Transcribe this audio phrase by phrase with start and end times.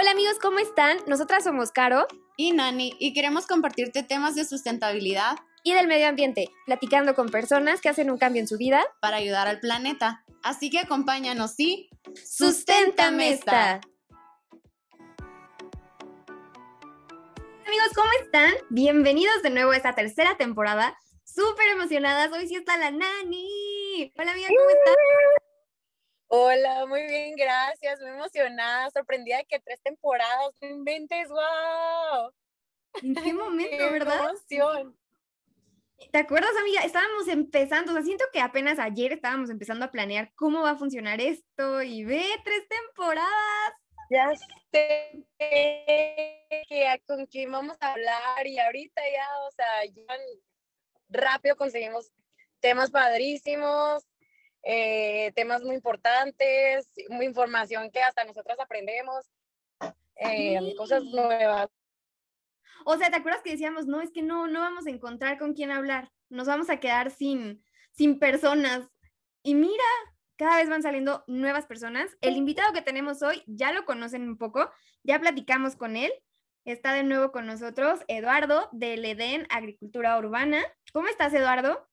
[0.00, 0.96] Hola amigos, ¿cómo están?
[1.08, 2.06] Nosotras somos Caro
[2.36, 7.80] y Nani y queremos compartirte temas de sustentabilidad y del medio ambiente, platicando con personas
[7.80, 10.24] que hacen un cambio en su vida para ayudar al planeta.
[10.44, 13.80] Así que acompáñanos y ¡Susténtame esta!
[17.66, 18.54] Amigos, ¿cómo están?
[18.70, 20.96] Bienvenidos de nuevo a esta tercera temporada.
[21.24, 22.30] Súper emocionadas.
[22.30, 24.12] Hoy sí está la Nani.
[24.16, 25.47] Hola amiga, ¿cómo estás?
[26.30, 28.00] Hola, muy bien, gracias.
[28.00, 32.32] Muy emocionada, sorprendida de que tres temporadas, no inventes, wow.
[33.02, 34.30] ¿En qué momento, verdad?
[34.30, 34.98] emoción.
[36.12, 36.82] ¿Te acuerdas, amiga?
[36.82, 40.78] Estábamos empezando, o sea, siento que apenas ayer estábamos empezando a planear cómo va a
[40.78, 43.72] funcionar esto y ve, tres temporadas.
[44.10, 44.30] Ya
[44.70, 45.26] sé
[46.68, 50.14] que con quién vamos a hablar y ahorita ya, o sea, ya
[51.08, 52.12] rápido conseguimos
[52.60, 54.04] temas padrísimos,
[54.62, 59.26] eh, temas muy importantes, muy información que hasta nosotros aprendemos,
[60.16, 61.68] eh, cosas nuevas.
[62.84, 65.54] O sea, ¿te acuerdas que decíamos, no, es que no, no vamos a encontrar con
[65.54, 68.88] quién hablar, nos vamos a quedar sin, sin personas?
[69.42, 69.84] Y mira,
[70.36, 72.16] cada vez van saliendo nuevas personas.
[72.20, 74.70] El invitado que tenemos hoy ya lo conocen un poco,
[75.02, 76.12] ya platicamos con él.
[76.64, 80.62] Está de nuevo con nosotros Eduardo del EDEN Agricultura Urbana.
[80.92, 81.87] ¿Cómo estás, Eduardo?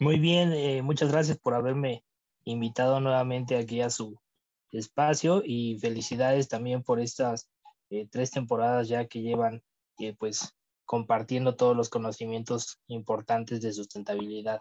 [0.00, 2.04] Muy bien, eh, muchas gracias por haberme
[2.44, 4.16] invitado nuevamente aquí a su
[4.70, 7.50] espacio y felicidades también por estas
[7.90, 9.62] eh, tres temporadas ya que llevan
[9.98, 14.60] eh, pues compartiendo todos los conocimientos importantes de sustentabilidad.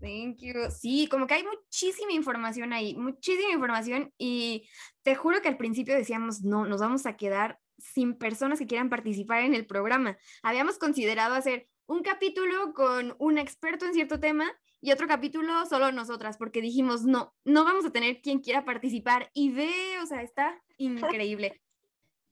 [0.00, 0.52] Thank you.
[0.70, 4.68] Sí, como que hay muchísima información ahí, muchísima información y
[5.02, 8.90] te juro que al principio decíamos, no, nos vamos a quedar sin personas que quieran
[8.90, 10.18] participar en el programa.
[10.42, 15.92] Habíamos considerado hacer un capítulo con un experto en cierto tema y otro capítulo solo
[15.92, 20.22] nosotras, porque dijimos, no, no vamos a tener quien quiera participar y ve, o sea,
[20.22, 21.60] está increíble.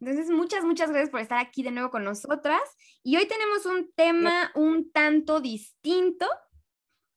[0.01, 2.61] Entonces, muchas, muchas gracias por estar aquí de nuevo con nosotras.
[3.05, 6.27] Y hoy tenemos un tema un tanto distinto,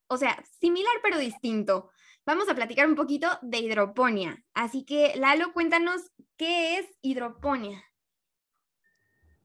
[0.07, 1.89] o sea, similar pero distinto.
[2.27, 4.43] Vamos a platicar un poquito de hidroponía.
[4.53, 7.83] Así que, Lalo, cuéntanos qué es hidroponía.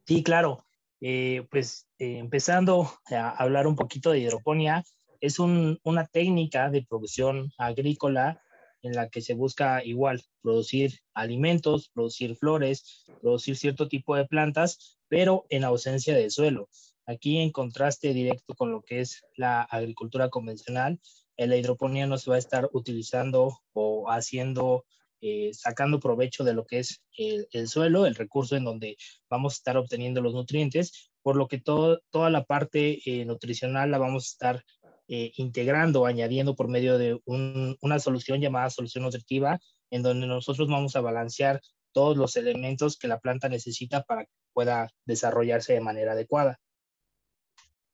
[0.06, 0.66] Sí, claro.
[1.00, 4.84] Eh, pues eh, empezando a hablar un poquito de hidroponía,
[5.20, 8.40] es una técnica de producción agrícola
[8.82, 14.98] en la que se busca igual producir alimentos, producir flores, producir cierto tipo de plantas,
[15.08, 16.68] pero en ausencia de suelo.
[17.06, 20.98] Aquí en contraste directo con lo que es la agricultura convencional,
[21.36, 24.84] la hidroponía no se va a estar utilizando o haciendo
[25.20, 28.96] eh, sacando provecho de lo que es el, suelo, el recurso en donde
[29.28, 33.98] vamos a estar obteniendo los nutrientes, por lo que toda la parte eh, nutricional la
[33.98, 34.64] vamos a estar
[35.08, 39.58] eh, integrando, añadiendo por medio de una solución llamada solución nutritiva,
[39.90, 41.60] en donde nosotros vamos a balancear
[41.92, 46.60] todos los elementos que la planta necesita para que pueda desarrollarse de manera adecuada.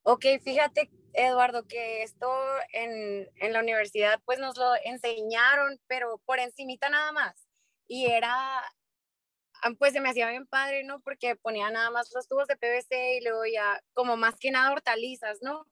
[0.08, 2.30] Ok, fíjate, Eduardo, que esto
[2.72, 7.48] en, en, la universidad pues nos lo enseñaron, pero por encimita nada más.
[7.88, 11.00] Y era, ah, pues se me hacía bien padre, ¿no?
[11.00, 14.70] Porque ponía nada más los tubos de PVC y luego ya como más que nada
[14.70, 15.66] hortalizas, ¿no?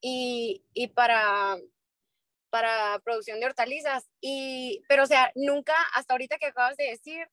[0.00, 1.56] Y, y para,
[2.50, 4.08] para producción de hortalizas.
[4.20, 7.28] Y, pero o sea, nunca, hasta ahorita que acabas de decir,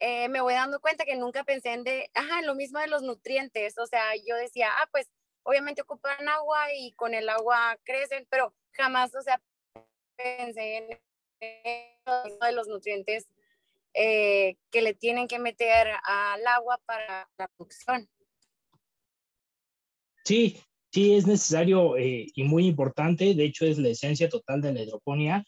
[0.00, 3.02] eh, me voy dando cuenta que nunca pensé en de, ajá, lo mismo de los
[3.02, 3.76] nutrientes.
[3.78, 5.10] O sea, yo decía, ah, pues
[5.44, 9.40] obviamente ocupan agua y con el agua crecen, pero jamás, o sea,
[10.16, 10.98] pensé en
[11.40, 13.26] de los nutrientes
[13.94, 18.08] eh, que le tienen que meter al agua para la producción.
[20.24, 20.58] Sí,
[20.90, 23.34] sí, es necesario eh, y muy importante.
[23.34, 25.44] De hecho, es la esencia total de la hidroponía.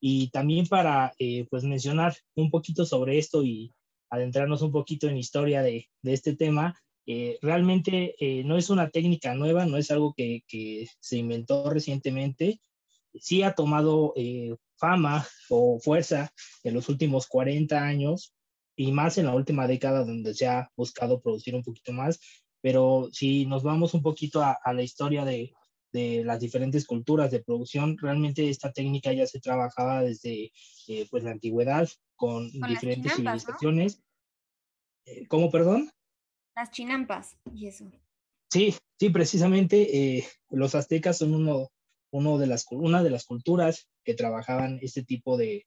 [0.00, 3.74] Y también para eh, pues mencionar un poquito sobre esto y
[4.10, 8.90] adentrarnos un poquito en historia de, de este tema, eh, realmente eh, no es una
[8.90, 10.42] técnica nueva, no es algo que,
[11.00, 12.60] se inventó recientemente,
[13.14, 16.30] sí ha tomado eh, fama o fuerza
[16.64, 18.34] en los últimos 40 años
[18.76, 22.20] y más en la última década donde se ha buscado producir un poquito más,
[22.60, 25.54] pero si nos vamos un poquito a, la historia de,
[25.92, 30.52] las diferentes culturas de producción, realmente esta técnica ya se trabajaba desde
[31.10, 34.02] pues la antigüedad con, diferentes civilizaciones.
[35.28, 35.90] ¿Cómo, perdón?
[36.58, 37.88] Las chinampas y eso.
[38.50, 41.68] Sí, sí, precisamente eh, los aztecas son uno,
[42.10, 45.66] uno de las, una de las culturas que trabajaban este tipo de,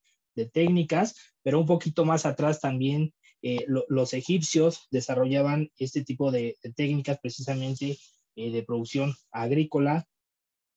[0.53, 7.19] técnicas, pero un poquito más atrás también eh, los egipcios desarrollaban este tipo de, técnicas
[7.21, 7.97] precisamente
[8.35, 10.05] eh, de producción agrícola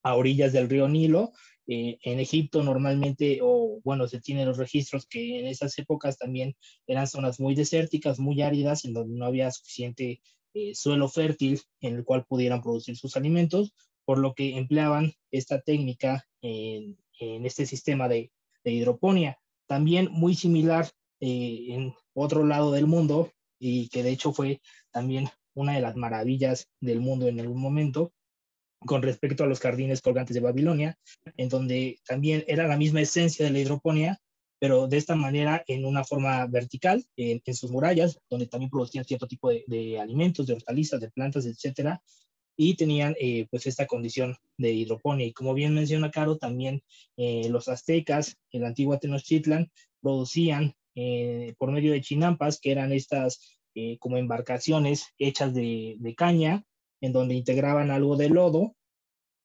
[0.05, 1.33] a orillas del río Nilo
[1.67, 6.55] eh, en Egipto normalmente, o bueno, se tienen los registros que en esas épocas también
[6.87, 10.21] eran zonas muy desérticas, muy áridas, en donde no había suficiente
[10.55, 13.75] eh, suelo fértil en el cual pudieran producir sus alimentos,
[14.05, 18.31] por lo que empleaban esta técnica en, este sistema de,
[18.63, 19.39] de, hidroponía.
[19.67, 20.91] También muy similar
[21.21, 24.61] eh, en otro lado del mundo, y que de hecho fue
[24.93, 28.13] también una de las maravillas del mundo en algún momento,
[28.87, 30.99] con respecto a los jardines colgantes de Babilonia,
[31.37, 34.21] en donde también era la misma esencia de la hidroponía,
[34.59, 39.27] pero de esta manera en una forma vertical, en, sus murallas, donde también producían cierto
[39.27, 42.03] tipo de, alimentos, de hortalizas, de plantas, etcétera,
[42.57, 45.27] y tenían eh, pues esta condición de hidroponía.
[45.27, 46.83] Y como bien menciona Caro, también
[47.17, 49.71] eh, los aztecas, el antiguo Tenochtitlan,
[50.01, 53.41] producían eh, por medio de chinampas, que eran estas
[53.99, 56.65] como embarcaciones hechas de caña,
[57.05, 58.75] en donde integraban algo de lodo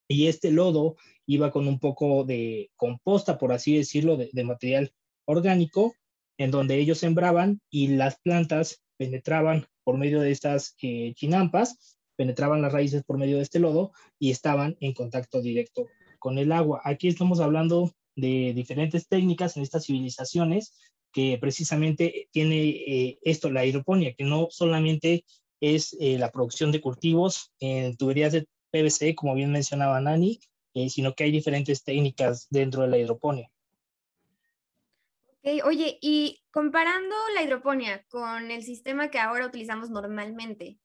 [0.08, 0.96] y este lodo
[1.26, 4.94] iba con un poco de composta, por así decirlo, de, material
[5.26, 5.94] orgánico,
[6.38, 12.62] en donde ellos sembraban y las plantas penetraban por medio de estas eh, chinampas, penetraban
[12.62, 16.82] las raíces por medio de este lodo y estaban en contacto directo con el agua.
[16.86, 20.74] Aquí estamos hablando de diferentes técnicas en estas civilizaciones
[21.12, 25.26] que precisamente tiene eh, esto, la hidroponía, que no solamente
[25.62, 30.40] es eh, la producción de cultivos en tuberías de PVC, como bien mencionaba Nani,
[30.74, 33.50] eh, sino que hay diferentes técnicas dentro de la hidroponía.
[35.40, 40.80] Okay, oye, y comparando la hidroponía con el sistema que ahora utilizamos normalmente,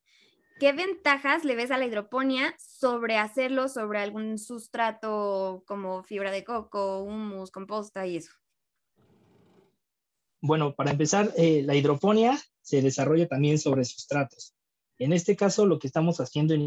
[0.61, 6.45] ¿qué ventajas le ves a la hidroponía sobre hacerlo sobre algún sustrato como fibra de
[6.45, 8.31] coco, humus, composta y eso?
[10.41, 14.54] Bueno, para empezar, eh, la hidroponía se desarrolla también sobre sustratos.
[14.99, 16.61] En este caso, lo que estamos haciendo es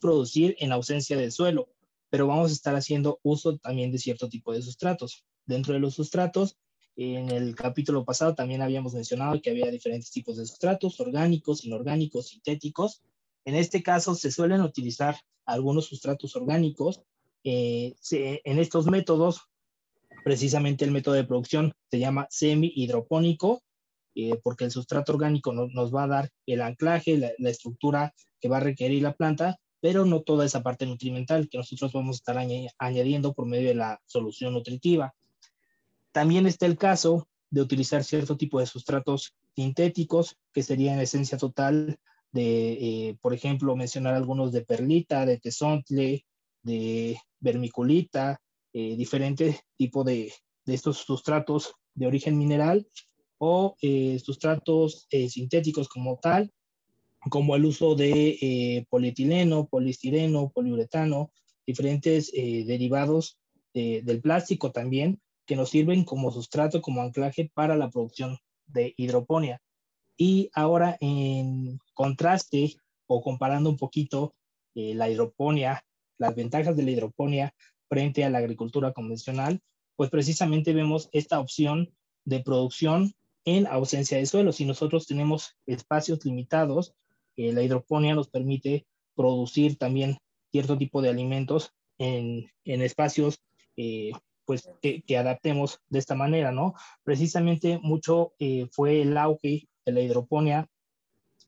[0.00, 1.68] producir en ausencia del suelo,
[2.08, 5.24] pero vamos a estar haciendo uso también de cierto tipo de sustratos.
[5.46, 6.56] Dentro de los sustratos,
[6.96, 12.28] en el capítulo pasado también habíamos mencionado que había diferentes tipos de sustratos, orgánicos, inorgánicos,
[12.28, 13.02] sintéticos.
[13.44, 17.02] En este caso, se suelen utilizar algunos sustratos orgánicos.
[17.44, 19.42] Eh, en estos métodos,
[20.24, 23.62] precisamente el método de producción se llama semi-hidropónico
[24.14, 28.56] eh, porque el sustrato orgánico nos va a dar el anclaje, la, estructura que va
[28.56, 32.70] a requerir la planta, pero no toda esa parte nutrimental que nosotros vamos a estar
[32.78, 35.14] añadiendo por medio de la solución nutritiva.
[36.12, 41.38] También está el caso de utilizar cierto tipo de sustratos sintéticos, que serían en esencia
[41.38, 41.98] total
[42.32, 46.24] de, eh, por ejemplo, mencionar algunos de perlita, de tesontle,
[46.62, 48.40] de vermiculita,
[48.72, 50.32] eh, diferentes tipos de,
[50.64, 52.86] de estos sustratos de origen mineral
[53.42, 56.52] o eh, sustratos eh, sintéticos como tal,
[57.30, 61.32] como el uso de eh, polietileno, poliestireno, poliuretano,
[61.66, 63.38] diferentes derivados
[63.72, 69.62] del plástico también, que nos sirven como sustrato, como anclaje para la producción de hidroponía.
[70.16, 72.74] Y ahora en contraste
[73.06, 74.34] o comparando un poquito
[74.74, 75.84] la hidroponía,
[76.18, 77.54] las ventajas de la hidroponía
[77.88, 79.60] frente a la agricultura convencional,
[79.94, 81.94] pues precisamente vemos esta opción
[82.24, 83.14] de producción
[83.44, 84.52] en ausencia de suelo.
[84.52, 86.94] Si nosotros tenemos espacios limitados,
[87.36, 90.18] eh, la hidroponía nos permite producir también
[90.52, 93.40] cierto tipo de alimentos en, en espacios
[93.76, 94.12] eh,
[94.44, 96.74] pues que, adaptemos de esta manera, ¿no?
[97.04, 100.68] Precisamente mucho eh, fue el auge de la hidroponía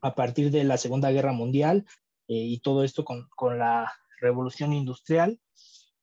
[0.01, 1.85] a partir de la Segunda Guerra Mundial
[2.29, 5.39] y todo esto con, con, la revolución industrial,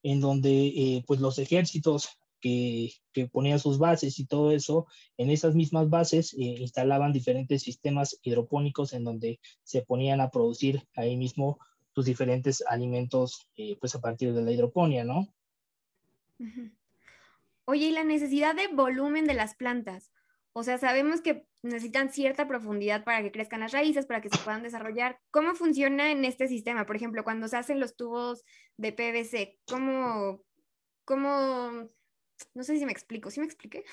[0.04, 2.92] en donde pues los ejércitos que,
[3.32, 8.94] ponían sus bases y todo eso, en esas mismas bases eh, instalaban diferentes sistemas hidropónicos
[8.94, 11.60] en donde se ponían a producir ahí mismo
[11.94, 15.28] sus diferentes alimentos eh, pues a partir de la hidroponía, ¿no?
[17.66, 20.12] Oye, ¿y la necesidad de volumen de las plantas?
[20.54, 24.38] O sea, sabemos que necesitan cierta profundidad para que crezcan las raíces, para que se
[24.40, 25.20] puedan desarrollar.
[25.32, 26.86] ¿Cómo funciona en este sistema?
[26.86, 28.44] Por ejemplo, cuando se hacen los tubos
[28.78, 30.42] de PVC, ¿cómo,
[31.06, 31.90] cómo
[32.54, 33.84] no sé si me explico, ¿sí me expliqué?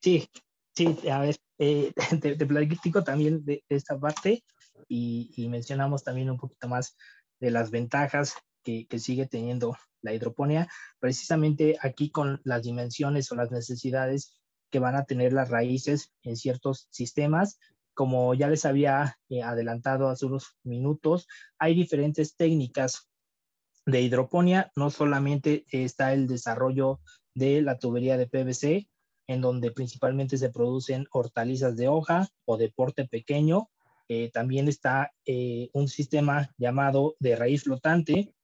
[0.00, 0.28] Sí,
[0.74, 4.42] sí, a ver, eh, te, platico también de, esta parte
[4.88, 6.96] y, mencionamos también un poquito más
[7.40, 8.34] de las ventajas
[8.64, 10.68] que, sigue teniendo la hidroponía,
[10.98, 16.36] precisamente aquí con las dimensiones o las necesidades que van a tener las raíces en
[16.36, 17.58] ciertos sistemas.
[17.94, 23.08] Como ya les había eh, adelantado hace unos minutos, hay diferentes técnicas
[23.86, 27.00] de hidroponía no solamente está el desarrollo
[27.34, 28.88] de la tubería de PVC,
[29.26, 33.70] en donde principalmente se producen hortalizas de hoja o de porte pequeño.
[34.08, 38.34] Eh, también está eh, un sistema llamado de raíz flotante,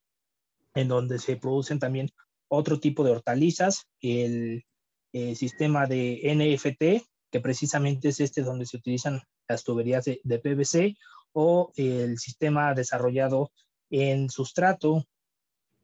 [0.75, 2.11] en donde se producen también
[2.49, 4.64] otro tipo de hortalizas, el,
[5.12, 10.38] eh, sistema de NFT, que precisamente es este donde se utilizan las tuberías de, de
[10.38, 10.97] PVC,
[11.33, 13.50] o el sistema desarrollado
[13.90, 15.04] en sustrato,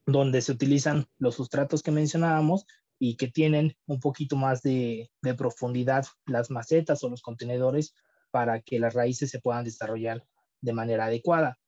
[0.07, 2.67] donde se utilizan los sustratos que mencionábamos
[2.99, 7.95] y que tienen un poquito más de, profundidad las macetas o los contenedores
[8.31, 10.25] para que las raíces se puedan desarrollar
[10.61, 11.59] de manera adecuada.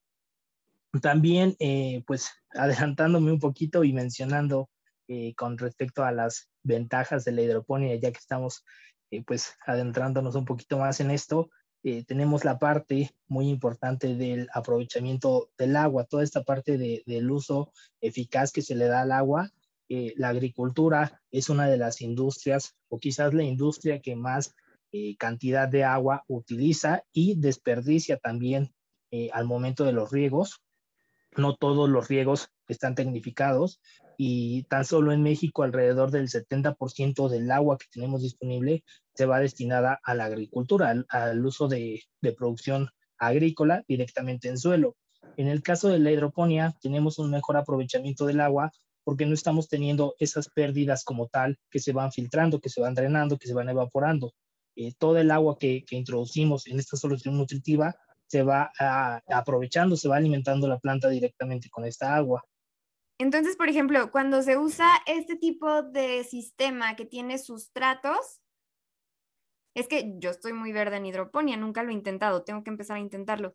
[1.02, 4.70] También, eh, pues adelantándome un poquito y mencionando
[5.08, 8.64] eh, con respecto a las ventajas de la hidroponía, ya que estamos
[9.10, 11.50] eh, pues adentrándonos un poquito más en esto,
[12.06, 17.72] tenemos la parte muy importante del aprovechamiento del agua, toda esta parte de, del uso
[18.00, 19.52] eficaz que se le da al agua.
[19.88, 24.54] la agricultura es una de las industrias, o quizás la industria que más
[25.18, 28.72] cantidad de agua utiliza y desperdicia también
[29.32, 30.60] al momento de los riegos
[31.36, 33.80] no todos los riegos están tecnificados
[34.16, 39.40] y tan solo en México alrededor del 70% del agua que tenemos disponible se va
[39.40, 42.02] destinada a la agricultura, al, uso de,
[42.36, 42.88] producción
[43.18, 44.96] agrícola directamente en suelo.
[45.36, 48.72] En el caso de la hidroponía, tenemos un mejor aprovechamiento del agua
[49.04, 52.94] porque no estamos teniendo esas pérdidas como tal que se van filtrando, que se van
[52.94, 54.32] drenando, que se van evaporando.
[54.74, 58.72] Eh, todo el agua que, que introducimos en esta solución nutritiva se va
[59.28, 62.44] aprovechando, se va alimentando la planta directamente con esta agua.
[63.18, 68.40] Entonces, por ejemplo, cuando se usa este tipo de sistema que tiene sustratos,
[69.74, 72.96] es que yo estoy muy verde en hidroponía, nunca lo he intentado, tengo que empezar
[72.96, 73.54] a intentarlo.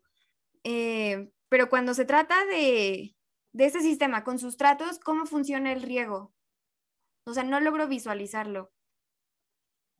[0.64, 3.14] Eh, pero cuando se trata de,
[3.52, 6.32] de este sistema con sustratos, ¿cómo funciona el riego?
[7.26, 8.72] O sea, no logro visualizarlo.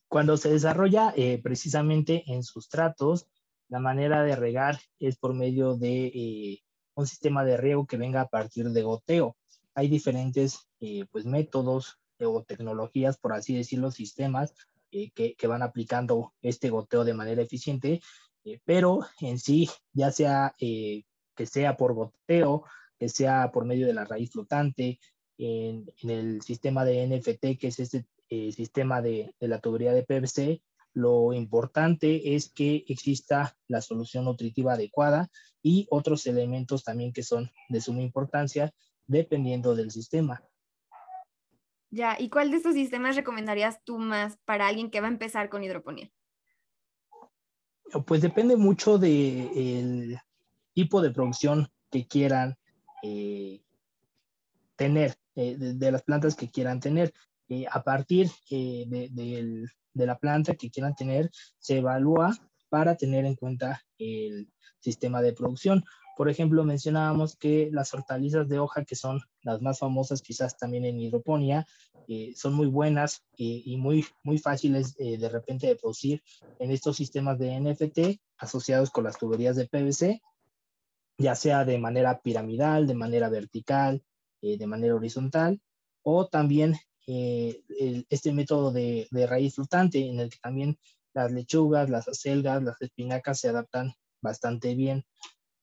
[0.08, 3.28] Cuando se desarrolla eh, precisamente en sustratos,
[3.72, 6.62] la manera de regar es por medio de eh,
[6.94, 9.34] un sistema de riego que venga a partir de goteo.
[9.74, 14.52] Hay diferentes eh, pues, métodos o tecnologías, por así decirlo, sistemas
[14.90, 18.02] eh, que, que, van aplicando este goteo de manera eficiente,
[18.66, 21.06] pero en sí, ya sea que
[21.46, 22.64] sea por goteo,
[22.98, 25.00] que sea por medio de la raíz flotante,
[25.38, 30.02] en, en el sistema de NFT, que es este sistema de, de la tubería de
[30.02, 30.62] PVC,
[30.94, 35.30] lo importante es que exista la solución nutritiva adecuada
[35.62, 38.72] y otros elementos también que son de suma importancia
[39.06, 40.42] dependiendo del sistema.
[41.90, 45.50] Ya, ¿y cuál de estos sistemas recomendarías tú más para alguien que va a empezar
[45.50, 46.10] con hidroponía?
[48.06, 50.18] Pues depende mucho del
[50.72, 52.56] tipo de producción que quieran
[53.02, 53.60] eh,
[54.76, 57.12] tener, eh, de, las plantas que quieran tener.
[57.48, 62.36] Eh, a partir del de la planta que quieran tener se evalúa
[62.68, 65.84] para tener en cuenta el sistema de producción.
[66.16, 70.84] Por ejemplo, mencionábamos que las hortalizas de hoja, que son las más famosas quizás también
[70.84, 71.66] en hidroponía,
[72.08, 76.22] eh, son muy buenas eh, y muy, muy fáciles eh, de repente de producir
[76.58, 80.20] en estos sistemas de NFT asociados con las tuberías de PVC,
[81.18, 84.02] ya sea de manera piramidal, de manera vertical,
[84.40, 85.60] de manera horizontal,
[86.02, 86.74] o también
[87.06, 87.62] eh,
[88.08, 90.78] este método de, raíz flotante en el que también
[91.14, 93.92] las lechugas, las acelgas, las espinacas se adaptan
[94.22, 95.04] bastante bien,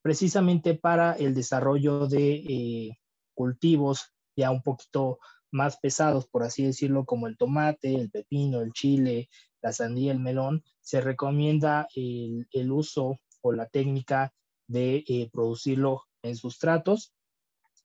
[0.01, 2.99] precisamente para el desarrollo de eh,
[3.33, 5.19] cultivos ya un poquito
[5.51, 9.29] más pesados, por así decirlo, como el tomate, el pepino, el chile,
[9.61, 14.33] la sandía, el melón, se recomienda el, uso o la técnica
[14.67, 17.13] de eh, producirlo en sustratos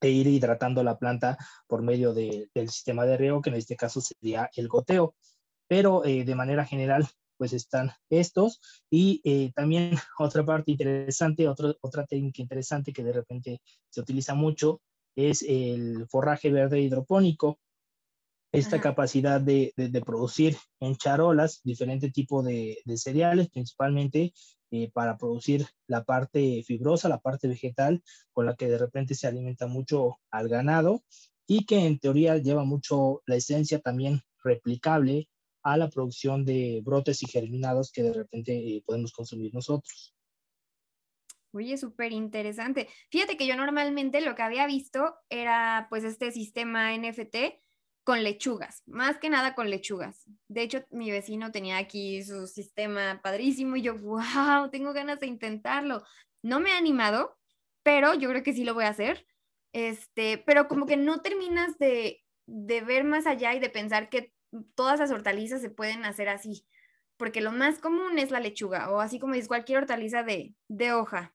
[0.01, 4.01] e ir hidratando la planta por medio del sistema de riego, que en este caso
[4.01, 5.15] sería el goteo.
[5.67, 8.61] Pero eh, de manera general, pues están estos.
[8.91, 14.81] Y eh, también otra parte interesante, otra técnica interesante que de repente se utiliza mucho
[15.17, 17.61] es el forraje verde hidropónico.
[18.53, 24.33] Esta capacidad de, de, producir en charolas diferente tipo de, de cereales, principalmente
[24.75, 28.03] eh, para producir la parte fibrosa, la parte vegetal,
[28.33, 31.05] con la que de repente se alimenta mucho al ganado
[31.47, 35.29] y que en teoría lleva mucho la esencia también replicable
[35.63, 40.13] a la producción de brotes y germinados que de repente eh, podemos consumir nosotros.
[41.53, 42.89] Oye, súper interesante.
[43.11, 47.64] Fíjate que yo normalmente lo que había visto era pues este sistema NFT
[48.05, 50.25] con lechugas, más que nada con lechugas.
[50.49, 55.27] De hecho, mi vecino tenía aquí su sistema padrísimo y yo, wow, tengo ganas de
[55.27, 56.05] intentarlo.
[56.43, 57.37] No me ha animado,
[57.83, 59.27] pero yo creo que sí lo voy a hacer.
[59.73, 64.33] Este, pero como que no terminas de, de ver más allá y de pensar que
[64.75, 66.67] todas las hortalizas se pueden hacer así,
[67.17, 70.93] porque lo más común es la lechuga, o así como dices, cualquier hortaliza de, de
[70.93, 71.35] hoja.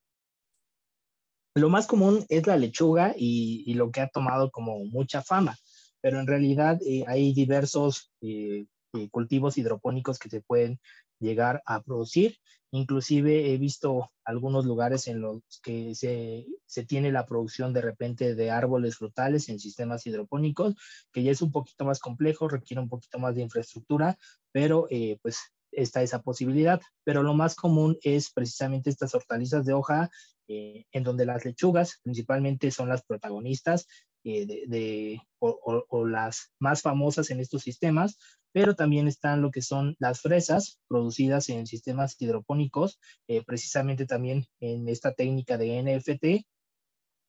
[1.55, 5.57] Lo más común es la lechuga y, lo que ha tomado como mucha fama,
[6.01, 10.79] pero en realidad eh, hay diversos eh, eh, cultivos hidropónicos que se pueden
[11.19, 12.37] llegar a producir.
[12.71, 18.35] Inclusive he visto algunos lugares en los que se, se, tiene la producción de repente
[18.35, 20.75] de árboles frutales en sistemas hidropónicos,
[21.11, 24.17] que ya es un poquito más complejo, requiere un poquito más de infraestructura,
[24.51, 24.87] pero
[25.23, 25.39] pues
[25.71, 26.79] está esa posibilidad.
[27.03, 30.11] Pero lo más común es precisamente estas hortalizas de hoja
[30.51, 33.85] eh, en donde las lechugas principalmente son las protagonistas
[34.23, 38.17] eh, de, o, las más famosas en estos sistemas,
[38.51, 44.45] pero también están lo que son las fresas producidas en sistemas hidropónicos, eh, precisamente también
[44.59, 46.45] en esta técnica de NFT,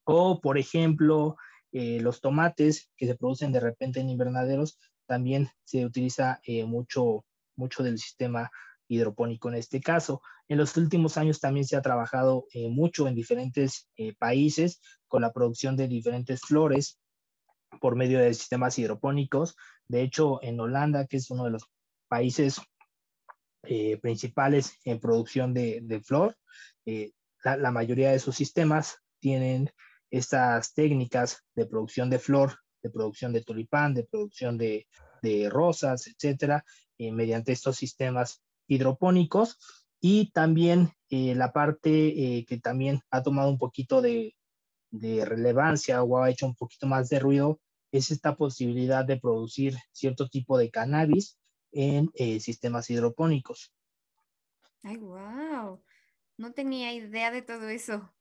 [0.04, 1.37] o por ejemplo
[1.73, 7.97] los tomates que se producen de repente en invernaderos, también se utiliza mucho, mucho del
[7.97, 8.50] sistema
[8.90, 10.20] hidropónico en este caso.
[10.49, 15.23] En los últimos años también se ha trabajado eh, mucho en diferentes eh, países con
[15.23, 16.99] la producción de diferentes flores
[17.80, 19.54] por medio de sistemas hidropónicos.
[19.87, 21.70] De hecho, en Holanda, que es uno de los
[22.09, 22.61] países
[23.62, 26.37] eh, principales en producción de, de flor,
[27.44, 29.70] la, la, mayoría de sus sistemas tienen
[30.11, 34.88] estas técnicas de producción de flor, de producción de tulipán, de producción de,
[35.23, 36.64] de rosas, etcétera,
[36.99, 39.58] mediante estos sistemas hidropónicos
[40.00, 41.90] y también eh, la parte
[42.38, 44.34] eh, que también ha tomado un poquito de,
[44.92, 47.60] relevancia o ha hecho un poquito más de ruido
[47.92, 51.38] es esta posibilidad de producir cierto tipo de cannabis
[51.70, 53.72] en eh, sistemas hidropónicos.
[54.82, 55.80] Ay, wow.
[56.36, 58.12] No tenía idea de todo eso.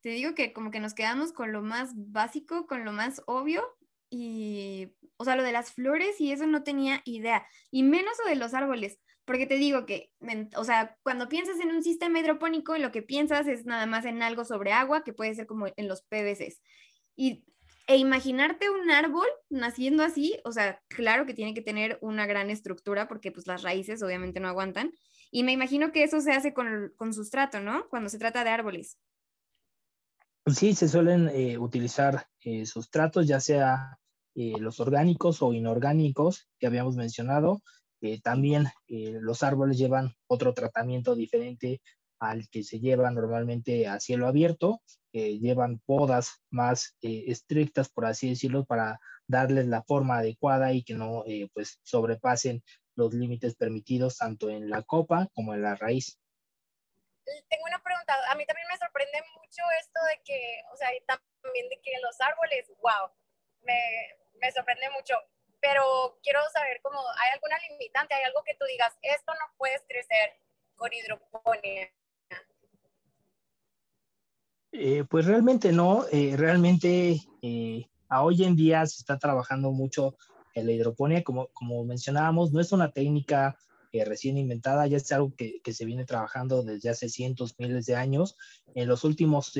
[0.00, 3.62] Te digo que como que nos quedamos con lo más básico, con lo más obvio
[4.10, 7.46] y, o sea, lo de las flores y eso no tenía idea.
[7.70, 8.98] Y menos lo de los árboles.
[9.24, 10.10] Porque te digo que,
[10.56, 14.22] o sea, cuando piensas en un sistema hidropónico, lo que piensas es nada más en
[14.22, 16.60] algo sobre agua, que puede ser como en los PVCs.
[17.14, 17.44] Y,
[17.86, 22.50] e imaginarte un árbol naciendo así, o sea, claro que tiene que tener una gran
[22.50, 24.92] estructura porque pues las raíces obviamente no aguantan.
[25.30, 27.88] Y me imagino que eso se hace con, con sustrato, ¿no?
[27.88, 28.98] Cuando se trata de árboles.
[30.46, 33.98] Sí, se suelen eh, utilizar eh, sustratos, ya sea
[34.34, 37.62] eh, los orgánicos o inorgánicos que habíamos mencionado.
[38.02, 41.80] Eh, también eh, los árboles llevan otro tratamiento diferente
[42.18, 44.80] al que se lleva normalmente a cielo abierto,
[45.12, 50.94] llevan podas más eh, estrictas, por así decirlo, para darles la forma adecuada y que
[50.94, 52.62] no pues sobrepasen
[52.94, 56.18] los límites permitidos tanto en la copa como en la raíz.
[57.24, 60.88] Tengo una pregunta, a mí también me sorprende mucho esto de que, o sea,
[61.42, 63.10] también de que los árboles, wow,
[63.62, 63.80] me,
[64.40, 65.14] me sorprende mucho
[65.62, 68.14] pero quiero saber cómo, ¿hay alguna limitante?
[68.14, 70.34] ¿Hay algo que tú digas, esto no puedes crecer
[70.74, 71.88] con hidroponía?
[74.72, 80.16] Eh, pues realmente no, eh, realmente eh, a hoy en día se está trabajando mucho
[80.54, 83.56] en la hidroponía, como, como mencionábamos, no es una técnica
[83.92, 87.94] recién inventada, ya es algo que, que, se viene trabajando desde hace cientos, miles de
[87.94, 88.38] años.
[88.74, 89.52] En los últimos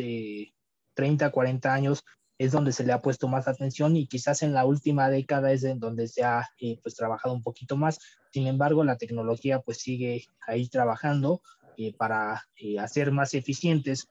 [0.94, 2.02] 30, 40 años
[2.44, 5.62] es donde se le ha puesto más atención y quizás en la última década es
[5.62, 8.00] en donde se ha eh, pues trabajado un poquito más.
[8.32, 11.40] Sin embargo, la tecnología pues sigue ahí trabajando
[11.76, 14.08] eh, para eh, hacer más eficientes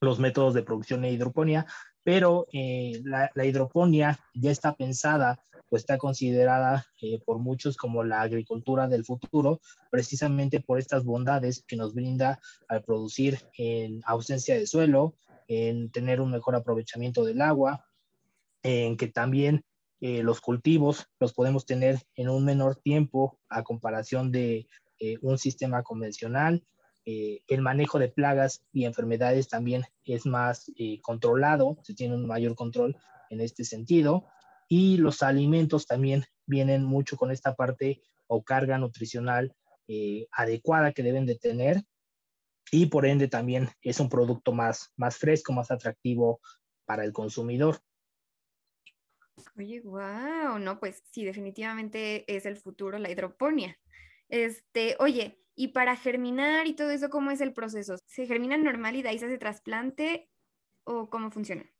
[0.00, 1.64] los métodos de producción de hidroponía,
[2.02, 5.38] pero la, la, hidroponía ya está pensada
[5.70, 6.84] o está considerada
[7.24, 9.60] por muchos como la agricultura del futuro,
[9.92, 15.14] precisamente por estas bondades que nos brinda al producir en ausencia de suelo,
[15.52, 17.86] en tener un mejor aprovechamiento del agua,
[18.62, 19.64] en que también
[20.04, 24.66] eh, los cultivos los podemos tener en un menor tiempo a comparación de
[24.98, 26.64] eh, un sistema convencional.
[27.04, 32.56] Eh, el manejo de plagas y enfermedades también es más controlado, se tiene un mayor
[32.56, 32.96] control
[33.30, 34.26] en este sentido.
[34.68, 39.54] Y los alimentos también vienen mucho con esta parte o carga nutricional
[40.32, 41.84] adecuada que deben de tener
[42.74, 46.40] y por ende también es un producto más, más fresco, más atractivo
[46.86, 47.78] para el consumidor.
[49.58, 53.78] Oye, wow, no, pues sí, definitivamente es el futuro, la hidroponía.
[54.30, 57.96] Este, oye, y para germinar y todo eso, ¿cómo es el proceso?
[58.06, 60.30] ¿Se germina normal y de ahí se hace trasplante
[60.84, 61.70] o cómo funciona?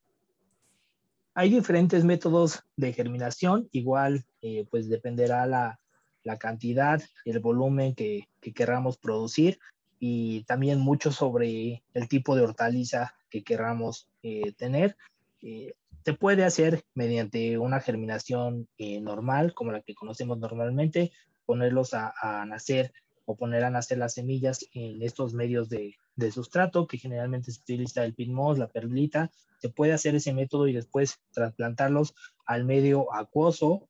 [1.34, 5.80] Hay diferentes métodos de germinación, igual eh, pues dependerá la,
[6.22, 9.58] la cantidad, el volumen que, que queramos producir
[10.04, 14.96] y también mucho sobre el tipo de hortaliza que queramos eh, tener.
[15.42, 21.12] Eh, se puede hacer mediante una germinación eh, normal, como la que conocemos normalmente,
[21.46, 22.12] ponerlos a,
[22.48, 22.92] nacer
[23.26, 27.60] o poner a nacer las semillas en estos medios de, del sustrato, que generalmente se
[27.60, 33.14] utiliza el pinmos, la perlita, se puede hacer ese método y después trasplantarlos al medio
[33.14, 33.88] acuoso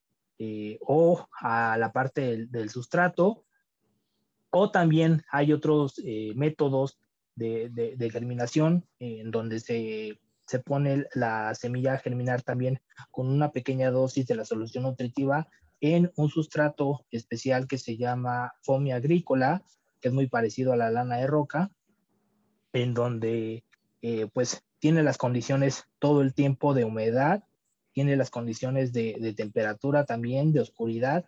[0.80, 3.44] o a la parte del, sustrato.
[4.52, 6.98] O también hay otros eh, métodos
[7.34, 12.78] de, de, germinación en donde se, se, pone la semilla a germinar también
[13.10, 15.48] con una pequeña dosis de la solución nutritiva
[15.80, 19.62] en un sustrato especial que se llama fomia agrícola,
[20.02, 21.70] que es muy parecido a la lana de roca,
[22.74, 23.64] en donde
[24.02, 27.42] eh, pues tiene las condiciones todo el tiempo de humedad,
[27.92, 31.24] tiene las condiciones de, temperatura también, de oscuridad,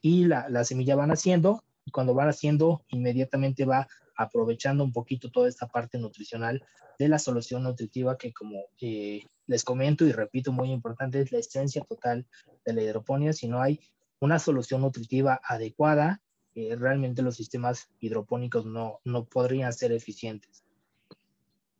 [0.00, 5.30] y la, la, semilla va naciendo, y cuando va naciendo, inmediatamente va aprovechando un poquito
[5.30, 6.62] toda esta parte nutricional
[6.98, 11.38] de la solución nutritiva que como eh, les comento y repito, muy importante, es la
[11.38, 12.26] esencia total
[12.64, 13.32] de la hidroponía.
[13.32, 13.80] Si no hay
[14.18, 16.20] una solución nutritiva adecuada,
[16.54, 20.64] eh, realmente los sistemas hidropónicos no, no podrían ser eficientes.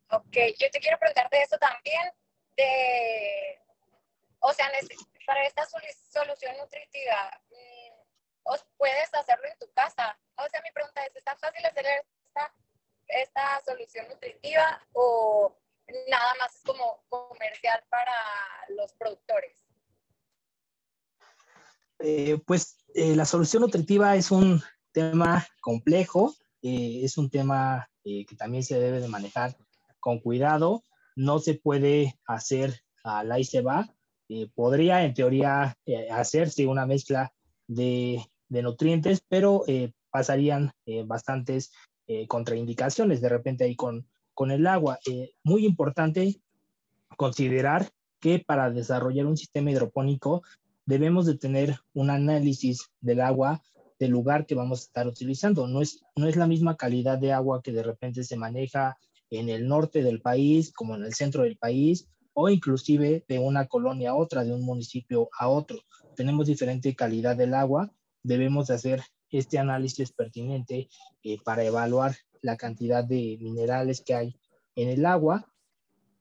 [0.09, 2.01] Ok, yo te quiero preguntar de eso también,
[2.55, 3.59] de,
[4.39, 4.67] o sea,
[5.25, 7.41] para esta solución nutritiva,
[8.49, 10.17] mm, ¿puedes hacerlo en tu casa?
[10.37, 12.53] O sea, mi pregunta es, ¿está fácil hacer esta,
[13.07, 15.57] esta solución nutritiva o
[16.09, 18.13] nada más es como comercial para
[18.69, 19.65] los productores?
[21.99, 28.37] Eh, pues eh, la solución nutritiva es un tema complejo, eh, es un tema que
[28.37, 29.57] también se debe de manejar
[29.99, 30.83] con cuidado,
[31.17, 33.93] no se puede hacer a la y se va.
[34.29, 37.33] Eh, podría en teoría eh, hacerse una mezcla
[37.65, 40.71] de, de nutrientes, pero eh, pasarían
[41.05, 41.71] bastantes
[42.29, 44.97] contraindicaciones de repente ahí con, con el agua.
[45.43, 46.39] muy importante
[47.17, 50.43] considerar que para desarrollar un sistema hidropónico
[50.85, 53.61] debemos de tener un análisis del agua
[53.99, 55.67] del lugar que vamos a estar utilizando.
[55.67, 58.97] No es, no es la misma calidad de agua que de repente se maneja
[59.29, 63.67] en el norte del país como en el centro del país o inclusive de una
[63.67, 65.79] colonia a otra, de un municipio a otro.
[66.15, 67.91] Tenemos diferente calidad del agua,
[68.27, 70.89] debemos de hacer este análisis pertinente
[71.23, 74.35] eh, para evaluar la cantidad de minerales que hay
[74.75, 75.51] en el agua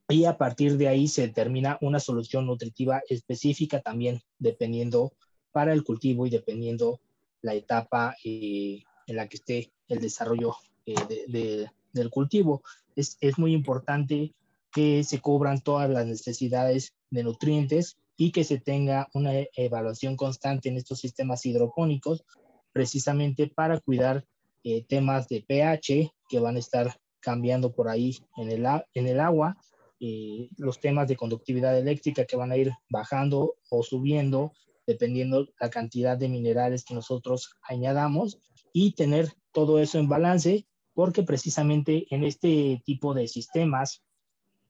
[0.09, 5.13] y a partir de ahí se determina una solución nutritiva específica también dependiendo
[5.51, 7.01] para el cultivo y dependiendo
[7.43, 10.55] la etapa eh, en la que esté el desarrollo
[10.87, 10.95] eh,
[11.29, 12.63] de, del cultivo.
[12.95, 14.33] Es, es muy importante
[14.73, 20.69] que se cubran todas las necesidades de nutrientes y que se tenga una evaluación constante
[20.69, 22.25] en estos sistemas hidropónicos,
[22.73, 24.25] precisamente para cuidar
[24.65, 29.21] eh, temas de pH que van a estar cambiando por ahí en el, en el
[29.21, 29.57] agua,
[30.01, 34.53] eh, los temas de conductividad eléctrica que van a ir bajando o subiendo
[34.87, 38.39] dependiendo la cantidad de minerales que nosotros añadamos
[38.73, 44.03] y tener todo eso en balance porque precisamente en este tipo de sistemas,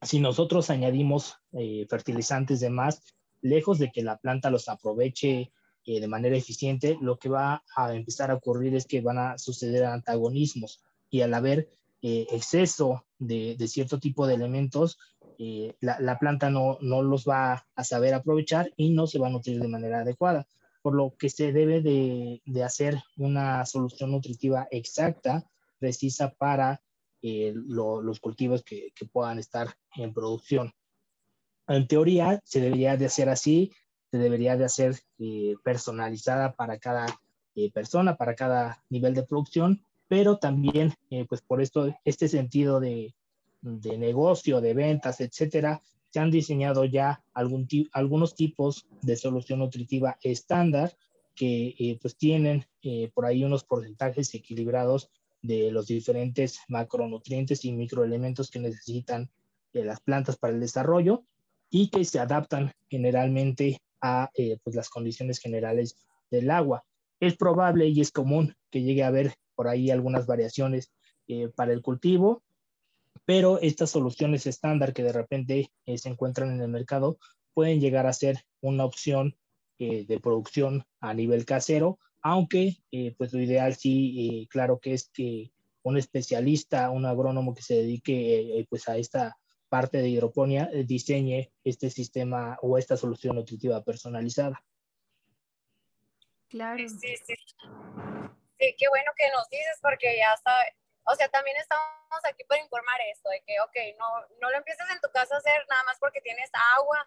[0.03, 3.01] si nosotros añadimos eh, fertilizantes de más,
[3.47, 5.51] lejos de que la planta los aproveche
[5.85, 9.39] eh, de manera eficiente, lo que va a empezar a ocurrir es que van a
[9.39, 11.69] suceder antagonismos y al haber
[12.03, 14.99] eh, exceso de, cierto tipo de elementos,
[15.81, 19.61] la, planta no, no, los va a saber aprovechar y no se va a nutrir
[19.61, 20.47] de manera adecuada,
[20.87, 25.45] por lo que se debe de, hacer una solución nutritiva exacta
[25.81, 26.81] precisa para
[27.23, 30.73] eh, los cultivos que, puedan estar en producción.
[31.69, 33.73] En teoría, se debería de hacer así,
[34.11, 37.07] se debería de hacer eh, personalizada para cada
[37.55, 40.95] eh, persona, para cada nivel de producción, pero también,
[41.29, 43.13] pues por esto, este sentido de,
[43.61, 50.17] de negocio, de ventas, etcétera, se han diseñado ya algún algunos tipos de solución nutritiva
[50.23, 50.97] estándar
[51.35, 52.65] que pues tienen
[53.15, 55.11] por ahí unos porcentajes equilibrados
[55.47, 59.31] de los diferentes macronutrientes y microelementos que necesitan
[59.73, 61.25] eh, las plantas para el desarrollo
[61.71, 65.97] y que se adaptan generalmente a eh, pues las condiciones generales
[66.31, 66.85] del agua.
[67.21, 70.93] Es probable y es común que llegue a haber por ahí algunas variaciones
[71.29, 72.43] eh, para el cultivo,
[73.25, 77.19] pero estas soluciones estándar que de repente se encuentran en el mercado
[77.55, 79.35] pueden llegar a ser una opción
[79.79, 81.99] de producción a nivel casero
[82.29, 85.53] aunque eh, pues lo ideal sí, eh, claro que es que
[85.85, 89.37] un especialista, un agrónomo que se dedique eh, pues a esta
[89.69, 94.63] parte de hidroponía diseñe este sistema o esta solución nutritiva personalizada.
[96.49, 96.79] Claro.
[96.79, 97.35] Sí, sí.
[98.59, 102.63] Sí, qué bueno que nos dices porque ya sabe, o sea, también estamos aquí para
[102.63, 104.07] informar esto, de que, ok, no,
[104.41, 107.07] no lo empieces en tu casa a hacer nada más porque tienes agua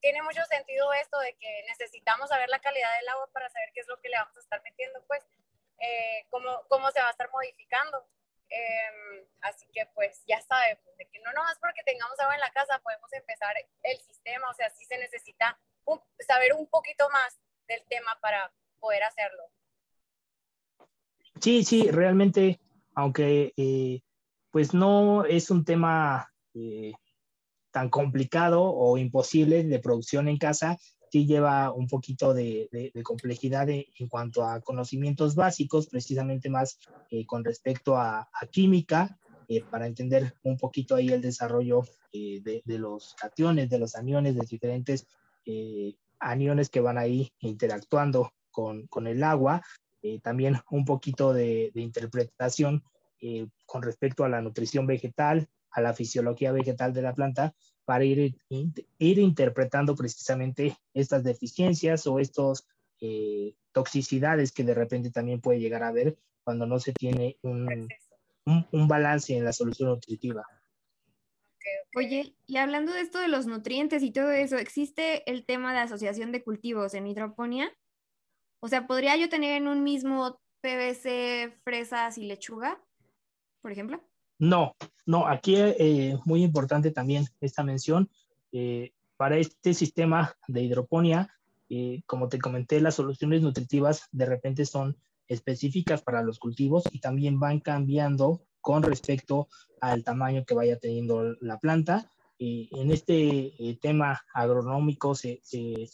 [0.00, 3.80] tiene mucho sentido esto de que necesitamos saber la calidad del agua para saber qué
[3.80, 5.26] es lo que le vamos a estar metiendo, pues,
[5.80, 8.06] eh, cómo, cómo se va a estar modificando.
[8.50, 12.50] Em, así que pues ya sabemos de que no nomás porque tengamos agua en la
[12.50, 15.58] casa podemos empezar el sistema, o sea, sí se necesita
[16.26, 19.44] saber un poquito más del tema para poder hacerlo.
[21.40, 22.60] Sí, sí, realmente,
[22.94, 24.00] aunque eh,
[24.50, 26.92] pues no es un tema eh,
[27.70, 30.76] tan complicado o imposible de producción en casa,
[31.10, 36.78] sí lleva un poquito de, complejidad en cuanto a conocimientos básicos, precisamente más
[37.10, 39.18] eh, con respecto a, química,
[39.48, 44.34] eh, para entender un poquito ahí el desarrollo eh, de, los cationes, de los aniones,
[44.34, 45.06] de diferentes
[46.20, 49.62] aniones que van ahí interactuando con el agua.
[50.22, 52.82] también un poquito de, interpretación
[53.64, 57.54] con respecto a la nutrición vegetal, a la fisiología vegetal de la planta,
[57.88, 62.68] para ir, ir interpretando precisamente estas deficiencias o estas
[63.00, 67.88] eh, toxicidades que de repente también puede llegar a haber cuando no se tiene un,
[68.44, 70.44] un, balance en la solución nutritiva.
[71.96, 75.78] Oye, y hablando de esto de los nutrientes y todo eso, ¿existe el tema de
[75.78, 77.72] asociación de cultivos en hidroponía?
[78.60, 82.84] O sea, ¿podría yo tener en un mismo PVC fresas y lechuga,
[83.62, 84.06] por ejemplo?
[84.38, 88.08] No, no, aquí es eh, muy importante también esta mención.
[88.52, 91.28] Eh, para este sistema de hidroponía,
[91.68, 94.96] eh, como te comenté, las soluciones nutritivas de repente son
[95.26, 99.48] específicas para los cultivos y también van cambiando con respecto
[99.80, 102.12] al tamaño que vaya teniendo la planta.
[102.38, 105.40] Y en este tema agronómico se,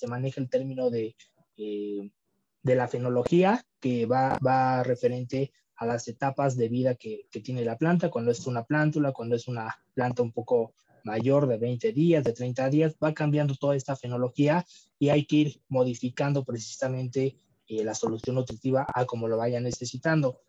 [0.07, 1.17] maneja el término de,
[1.57, 7.77] de la fenología, que va, va referente a las etapas de vida que, tiene la
[7.77, 12.25] planta, cuando es una plántula, cuando es una planta un poco mayor de 20 días,
[12.25, 14.65] de 30 días, va cambiando toda esta fenología
[14.99, 20.41] y hay que ir modificando precisamente eh, la solución nutritiva a como lo vaya necesitando.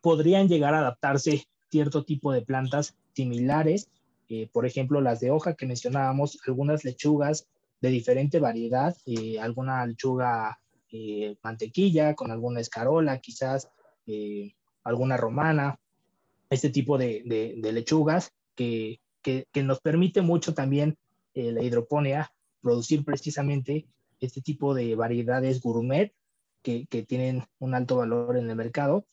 [0.00, 3.90] Podrían llegar a adaptarse cierto tipo de plantas similares,
[4.28, 7.46] eh, por ejemplo, las de hoja que mencionábamos, algunas lechugas
[7.80, 10.58] de diferente variedad, eh, alguna lechuga
[11.42, 13.70] mantequilla con alguna escarola, quizás
[14.06, 15.78] eh, alguna romana,
[16.50, 17.22] este tipo de,
[17.72, 19.00] lechugas que,
[19.54, 20.96] nos permite mucho también
[21.34, 23.86] eh, la hidroponía producir precisamente
[24.20, 26.12] este tipo de variedades gourmet
[26.62, 29.06] que, tienen un alto valor en el mercado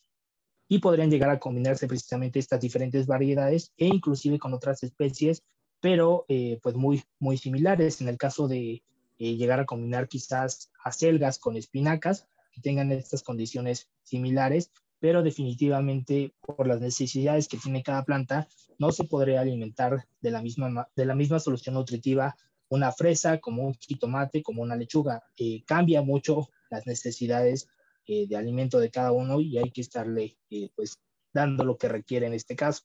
[0.67, 5.43] y podrían llegar a combinarse precisamente estas diferentes variedades e inclusive con otras especies,
[5.80, 8.02] pero eh, pues muy, muy similares.
[8.02, 8.84] En el caso de
[9.17, 12.28] llegar a combinar quizás acelgas con espinacas,
[12.60, 18.91] que tengan estas condiciones similares, pero definitivamente por las necesidades que tiene cada planta, no
[18.91, 22.36] se podría alimentar de la misma, de la misma solución nutritiva
[22.69, 25.24] una fresa como un jitomate, como una lechuga.
[25.38, 27.67] Eh, cambia mucho las necesidades
[28.06, 31.00] eh, de alimento de cada uno y hay que estarle eh, pues
[31.34, 32.84] dando lo que requiere en este caso.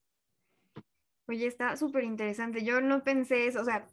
[1.27, 2.65] Oye, está súper interesante.
[2.65, 3.87] Yo no pensé eso, o sea,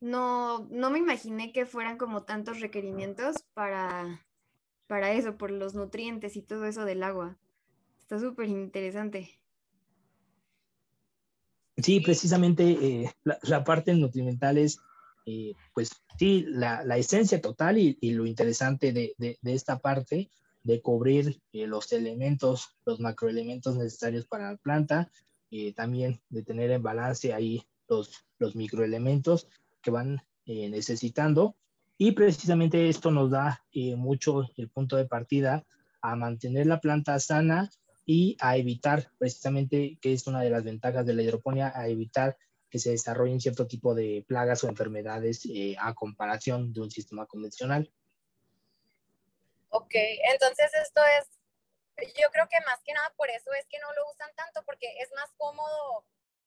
[0.00, 4.24] no, no me imaginé que fueran como tantos requerimientos para,
[4.90, 7.38] para eso, por los nutrientes y todo eso del agua.
[8.00, 9.30] Está súper interesante.
[11.76, 14.80] Sí, precisamente eh, la, parte nutrimental es,
[15.26, 20.28] eh, pues sí, la, esencia total y, lo interesante de, esta parte
[20.64, 25.08] de cubrir eh, los elementos, los macroelementos necesarios para la planta,
[25.76, 29.46] también de tener en balance ahí los, los microelementos
[29.82, 31.54] que van necesitando
[32.02, 35.66] y precisamente esto nos da eh, mucho el punto de partida
[36.00, 37.68] a mantener la planta sana
[38.06, 42.38] y a evitar precisamente, que es una de las ventajas de la hidroponía, a evitar
[42.70, 47.26] que se desarrollen cierto tipo de plagas o enfermedades eh, a comparación de un sistema
[47.26, 47.92] convencional.
[49.68, 49.92] Ok,
[50.32, 51.28] entonces esto es,
[52.18, 54.86] yo creo que más que nada por eso es que no lo usan tanto, porque
[55.02, 56.06] es más cómodo,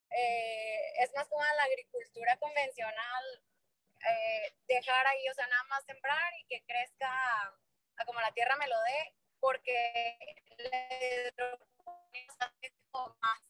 [0.09, 3.23] eh, es más cómoda la agricultura convencional
[4.09, 7.09] eh, dejar ahí, o sea, nada más sembrar y que crezca
[7.97, 9.73] a, como la tierra me lo dé, porque
[13.21, 13.41] más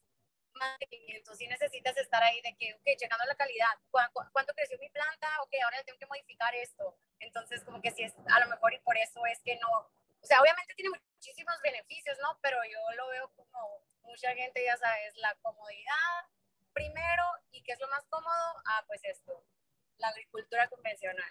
[0.54, 5.28] mantenimiento, si necesitas estar ahí de que, ok, checando la calidad, ¿cuánto, creció mi planta?
[5.42, 6.96] Ok, ahora tengo que modificar esto.
[7.18, 10.26] Entonces, como que si es, a lo mejor y por eso es que no, o
[10.26, 12.38] sea, obviamente tiene muchísimos beneficios, ¿no?
[12.40, 16.28] Pero yo lo veo como mucha gente, ya sabes, la comodidad
[16.72, 19.44] primero y qué es lo más cómodo, ah, pues esto
[19.98, 21.30] la agricultura convencional.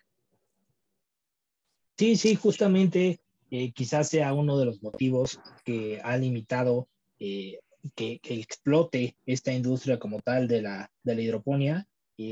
[1.97, 3.19] Sí, sí, justamente
[3.51, 6.87] eh, quizás sea uno de los motivos que ha limitado
[7.19, 7.59] eh,
[7.95, 11.87] que, explote esta industria como tal de la, de la hidroponía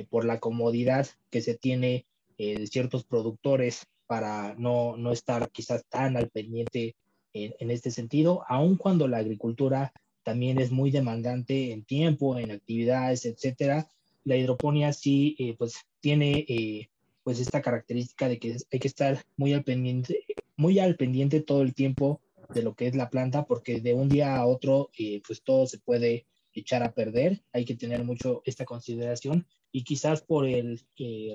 [0.09, 2.05] por la comodidad que se tiene
[2.37, 6.95] eh, de ciertos productores para no, no, estar quizás tan al pendiente
[7.33, 12.51] en, en, este sentido, aun cuando la agricultura también es muy demandante en tiempo, en
[12.51, 13.87] actividades, etcétera.
[14.23, 16.89] La hidroponía sí, eh, pues tiene eh,
[17.23, 21.61] pues esta característica de que hay que estar muy al pendiente, muy al pendiente todo
[21.61, 22.21] el tiempo
[22.53, 25.65] de lo que es la planta, porque de un día a otro, eh, pues todo
[25.67, 27.41] se puede echar a perder.
[27.53, 30.81] Hay que tener mucho esta consideración y quizás por el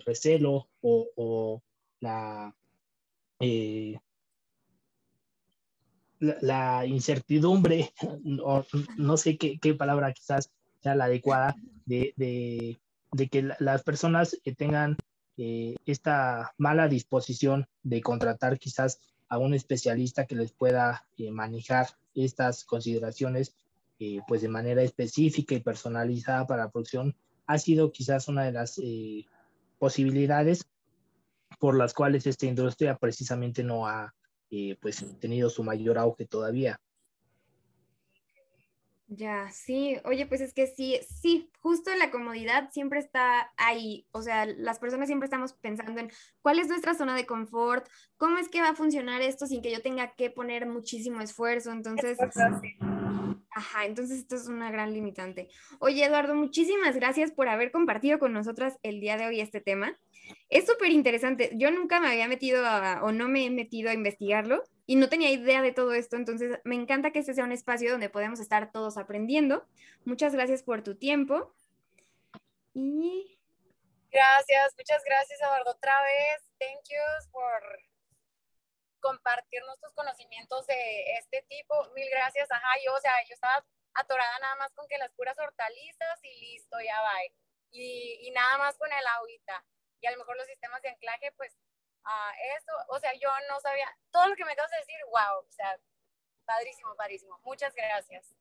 [0.05, 1.63] recelo o,
[2.01, 2.55] la
[6.19, 7.93] la, incertidumbre,
[8.25, 10.51] no, sé qué, palabra quizás
[10.95, 12.79] la adecuada, de,
[13.31, 14.97] que las personas tengan
[15.39, 21.89] eh, esta mala disposición de contratar quizás a un especialista que les pueda eh, manejar
[22.15, 23.55] estas consideraciones
[23.99, 27.15] eh, pues de manera específica y personalizada para la producción,
[27.47, 28.81] ha sido quizás una de las
[29.79, 30.67] posibilidades
[31.59, 34.13] por las cuales esta industria precisamente no ha
[34.81, 36.81] pues tenido su mayor auge todavía.
[39.09, 44.21] Ya, sí, oye, pues es que sí, sí, justo la comodidad siempre está ahí, o
[44.21, 46.11] sea, las personas siempre estamos pensando en
[46.43, 49.71] cuál es nuestra zona de confort, cómo es que va a funcionar esto sin que
[49.71, 52.19] yo tenga que poner muchísimo esfuerzo, entonces...
[53.51, 55.49] Ajá, entonces esto es una gran limitante.
[55.79, 59.97] Oye, Eduardo, muchísimas gracias por haber compartido con nosotras el día de hoy este tema.
[60.51, 61.53] Es súper interesante.
[61.55, 62.63] Yo nunca me había metido
[63.01, 66.17] o no me he metido a investigarlo y no tenía idea de todo esto.
[66.17, 69.67] Entonces, me encanta que este sea un espacio donde podemos estar todos aprendiendo.
[70.05, 71.53] Muchas gracias por tu tiempo.
[72.73, 73.39] Y...
[74.11, 76.43] Gracias, muchas gracias, Eduardo, otra vez.
[76.59, 77.63] Thank you por
[79.01, 81.75] compartirnos tus conocimientos de este tipo.
[81.95, 82.51] Mil gracias.
[82.51, 86.41] Ajá, yo, o sea, yo estaba atorada nada más con que las puras hortalizas y
[86.41, 87.15] listo, ya va.
[87.73, 89.65] Y, y nada más con el agüita
[90.01, 91.57] y a lo mejor los sistemas de anclaje, pues
[92.07, 95.41] uh, eso, o sea, yo no sabía, todo lo que me acabas de decir, wow,
[95.47, 95.79] o sea,
[96.45, 97.39] padrísimo, padrísimo.
[97.45, 98.37] Muchas gracias.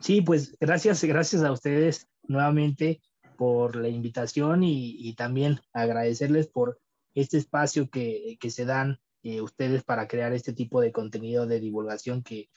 [0.00, 3.00] Sí, pues gracias, gracias a ustedes nuevamente
[3.36, 6.80] por la invitación y, también agradecerles por
[7.14, 11.60] este espacio que, que se dan eh, ustedes para crear este tipo de contenido de
[11.60, 12.48] divulgación que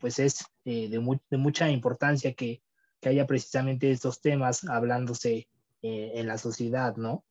[0.00, 2.62] pues es eh, de, de, mucha importancia que,
[3.00, 5.48] que, haya precisamente estos temas hablándose
[5.82, 7.24] eh, en la sociedad, ¿no?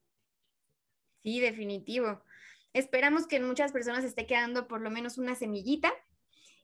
[1.23, 2.21] Sí, definitivo.
[2.73, 5.91] Esperamos que en muchas personas esté quedando por lo menos una semillita.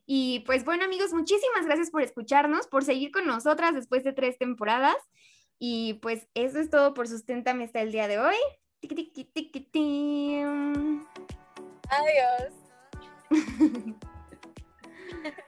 [0.06, 4.38] Y pues bueno amigos, muchísimas gracias por escucharnos, por seguir con nosotras después de tres
[4.38, 4.96] temporadas.
[5.58, 8.36] Y pues eso es todo por Susténtame hasta el día de hoy.
[11.88, 12.52] Adiós.